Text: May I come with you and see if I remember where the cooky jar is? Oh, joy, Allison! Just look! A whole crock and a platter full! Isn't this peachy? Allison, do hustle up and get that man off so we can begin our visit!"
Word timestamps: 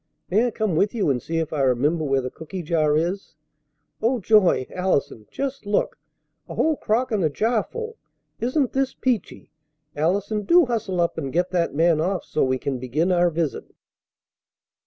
May 0.31 0.47
I 0.47 0.49
come 0.49 0.75
with 0.75 0.95
you 0.95 1.11
and 1.11 1.21
see 1.21 1.37
if 1.37 1.53
I 1.53 1.61
remember 1.61 2.03
where 2.03 2.21
the 2.21 2.31
cooky 2.31 2.63
jar 2.63 2.97
is? 2.97 3.35
Oh, 4.01 4.19
joy, 4.19 4.65
Allison! 4.73 5.27
Just 5.29 5.67
look! 5.67 5.99
A 6.49 6.55
whole 6.55 6.75
crock 6.75 7.11
and 7.11 7.23
a 7.23 7.29
platter 7.29 7.67
full! 7.71 7.97
Isn't 8.39 8.73
this 8.73 8.95
peachy? 8.95 9.51
Allison, 9.95 10.41
do 10.41 10.65
hustle 10.65 10.99
up 10.99 11.19
and 11.19 11.31
get 11.31 11.51
that 11.51 11.75
man 11.75 12.01
off 12.01 12.23
so 12.25 12.43
we 12.43 12.57
can 12.57 12.79
begin 12.79 13.11
our 13.11 13.29
visit!" 13.29 13.65